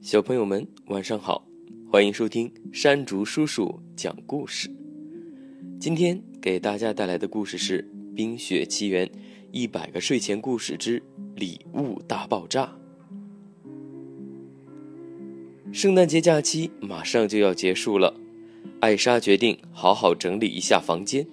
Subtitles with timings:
[0.00, 1.44] 小朋友们，晚上好！
[1.90, 4.70] 欢迎收听山竹叔叔讲故事。
[5.80, 7.82] 今天给大家带来的故事是
[8.14, 9.10] 《冰雪奇缘：
[9.50, 11.02] 一百个睡前故事之
[11.34, 12.72] 礼物大爆炸》。
[15.72, 18.14] 圣诞节假期马上就要结束了，
[18.78, 21.26] 艾莎决定好好整理一下房间，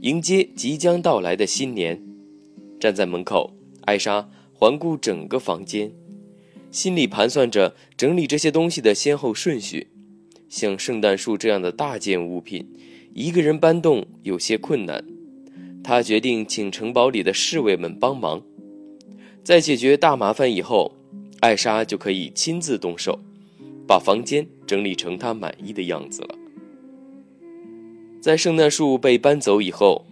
[0.00, 2.02] 迎接即将到来的新年。
[2.80, 5.92] 站在门口，艾莎环顾整个房间。
[6.72, 9.88] 心里盘算着整理这些东西的先后顺序，
[10.48, 12.66] 像圣诞树这样的大件物品，
[13.12, 15.04] 一个人搬动有些困难。
[15.84, 18.42] 他决定请城堡里的侍卫们帮忙，
[19.44, 20.96] 在解决大麻烦以后，
[21.40, 23.18] 艾莎就可以亲自动手，
[23.86, 26.38] 把房间整理成她满意的样子了。
[28.22, 30.06] 在圣诞树被搬走以后，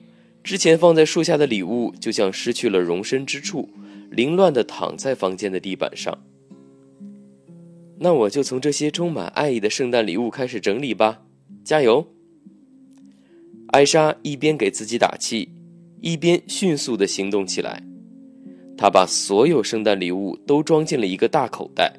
[0.44, 3.70] 之前放在树下的礼物就像失去了容身之处，
[4.10, 6.18] 凌乱地躺在房间的地板上。
[8.02, 11.20] 那我就从这些充满爱意的圣诞礼物开始整理吧，
[11.62, 12.06] 加油！
[13.72, 15.50] 艾莎一边给自己打气，
[16.00, 17.82] 一边迅速的行动起来。
[18.74, 21.92] 她把所有圣诞礼物都装进了一个大口袋，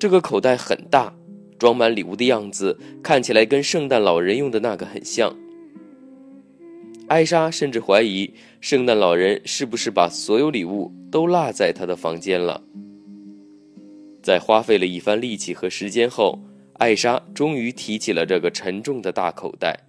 [0.00, 1.14] 这个口袋很大，
[1.60, 5.32] 装满礼物的样子看起来跟圣诞老人用的那个很像。
[7.06, 8.28] 艾莎甚至怀疑
[8.60, 12.60] 圣诞老人是不是把所有礼物都落在他的房间了。
[14.30, 16.38] 在花费了一番力气和时间后，
[16.74, 19.88] 艾莎终于提起了这个沉重的大口袋，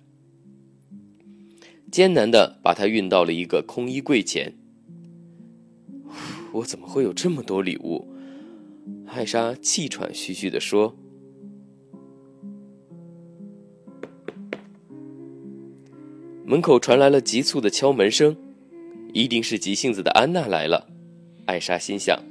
[1.91, 4.51] 艰难地把它运到了一个空衣柜前。
[6.53, 8.03] 我怎么会有这么多礼物？
[9.05, 10.97] 艾莎气喘吁吁地说。
[16.43, 18.35] 门口传来了急促的敲门声，
[19.13, 20.89] 一定是急性子的安娜来了。
[21.45, 22.30] 艾莎心想。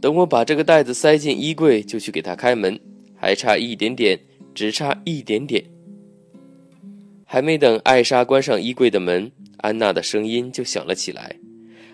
[0.00, 2.78] 等我把这个袋子塞进衣柜，就去给他开门，
[3.16, 4.18] 还差一点点，
[4.54, 5.64] 只差一点点。
[7.24, 11.36] 还没等艾莎关上衣柜的门，安娜的声音就响了起来：“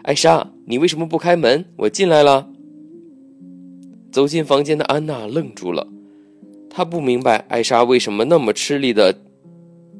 [0.05, 1.65] 艾莎，你为什么不开门？
[1.77, 2.49] 我进来了。”
[4.12, 5.89] 走进房间的安娜愣住了，
[6.71, 9.19] 她不明白艾莎为什么那么吃力的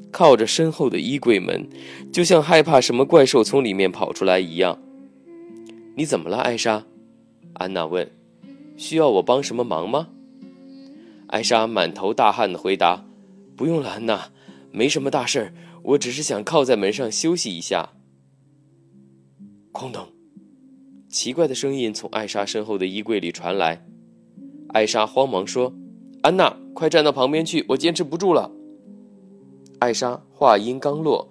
[0.09, 1.67] 靠着身后的衣柜门，
[2.13, 4.79] 就像害怕什么怪兽从里面跑出来一样。
[5.95, 6.85] 你怎么了，艾莎？
[7.55, 8.09] 安娜问
[8.77, 10.09] ：“需要我帮什么忙吗？”
[11.27, 13.03] 艾莎满头大汗的回答
[13.57, 14.29] ：“不用了，安娜，
[14.71, 17.89] 没什么大事儿，我只是想靠在门上休息一下。”
[19.73, 20.07] 哐当，
[21.09, 23.85] 奇怪的声音从艾莎身后的衣柜里传来。
[24.69, 25.73] 艾莎慌忙说
[26.21, 28.51] ：“安娜，快站到旁边去，我坚持不住了。”
[29.79, 31.27] 艾莎话音刚落，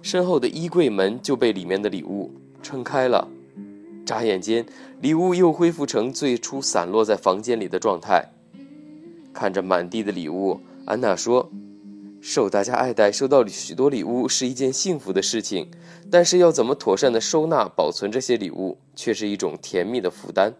[0.00, 2.30] 身后的衣柜门就被里面的礼物
[2.62, 3.28] 撑开了。
[4.04, 4.66] 眨眼间，
[5.00, 8.30] 礼物又恢复成最初散落在房间里的状态。
[9.32, 11.50] 看着满地的礼物，安娜说
[12.20, 15.70] ：“受大家爱戴，收到许多礼物是一件幸福的事情，
[16.10, 20.54] 但是要怎么妥善的收纳、保存这些礼物，却是一种甜蜜的负担。”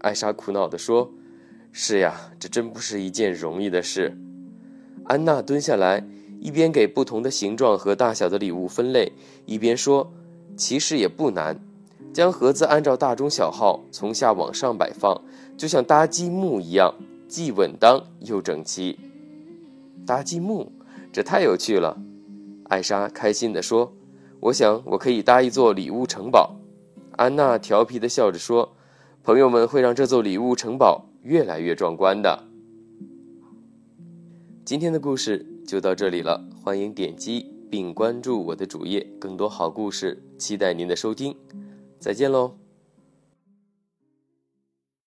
[0.00, 1.12] 艾莎苦恼地说
[1.72, 4.16] ：“是呀，这真不是一件容易的事。”
[5.04, 6.06] 安娜蹲下来，
[6.40, 9.12] 一边给不同的形状和大小的礼物分类，
[9.44, 10.12] 一边说
[10.56, 11.60] ：“其实也不难。”
[12.12, 15.20] 将盒子按照大中小号从下往上摆放，
[15.56, 16.94] 就像搭积木一样，
[17.26, 18.98] 既稳当又整齐。
[20.06, 20.70] 搭积木，
[21.12, 21.98] 这太有趣了！
[22.64, 23.92] 艾莎开心地说
[24.40, 26.56] ：“我想我可以搭一座礼物城堡。”
[27.16, 28.74] 安娜调皮地笑着说
[29.22, 32.44] ：“朋友们会让这座礼物城堡越来越壮观的。”
[34.64, 41.34] 今天的故事就到这里了，欢迎点击并关注我的主页，更多好故事，期待您的收听。
[42.02, 42.61] 再见喽。